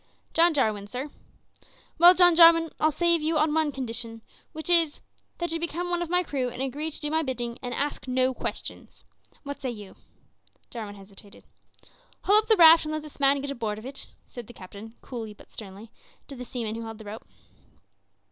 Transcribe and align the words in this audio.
"John 0.33 0.51
Jarwin, 0.55 0.87
sir." 0.87 1.11
"Well, 1.99 2.15
John 2.15 2.33
Jarwin, 2.35 2.71
I'll 2.79 2.89
save 2.89 3.21
you 3.21 3.37
on 3.37 3.53
one 3.53 3.71
condition, 3.71 4.23
which 4.51 4.67
is, 4.67 4.99
that 5.37 5.51
you 5.51 5.59
become 5.59 5.91
one 5.91 6.01
of 6.01 6.09
my 6.09 6.23
crew, 6.23 6.49
and 6.49 6.59
agree 6.59 6.89
to 6.89 6.99
do 6.99 7.11
my 7.11 7.21
bidding 7.21 7.59
and 7.61 7.71
ask 7.71 8.07
no 8.07 8.33
questions. 8.33 9.03
What 9.43 9.61
say 9.61 9.69
you?" 9.69 9.95
Jarwin 10.71 10.95
hesitated. 10.95 11.43
"Haul 12.23 12.37
up 12.39 12.47
the 12.47 12.57
raft 12.57 12.83
and 12.85 12.93
let 12.93 13.03
this 13.03 13.19
man 13.19 13.41
get 13.41 13.51
aboard 13.51 13.77
of 13.77 13.85
it," 13.85 14.07
said 14.25 14.47
the 14.47 14.53
captain, 14.53 14.95
coolly 15.01 15.35
but 15.35 15.51
sternly, 15.51 15.91
to 16.27 16.35
the 16.35 16.45
seaman 16.45 16.73
who 16.73 16.81
held 16.81 16.97
the 16.97 17.05
rope. 17.05 17.27